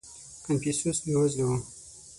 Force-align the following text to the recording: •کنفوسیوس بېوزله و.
•کنفوسیوس 0.45 0.97
بېوزله 1.05 1.45
و. 1.47 1.49